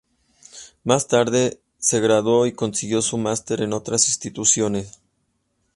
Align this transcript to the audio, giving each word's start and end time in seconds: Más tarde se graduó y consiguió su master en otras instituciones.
Más 0.83 1.07
tarde 1.07 1.61
se 1.77 1.99
graduó 1.99 2.47
y 2.47 2.53
consiguió 2.53 3.03
su 3.03 3.19
master 3.19 3.61
en 3.61 3.71
otras 3.73 4.07
instituciones. 4.07 4.99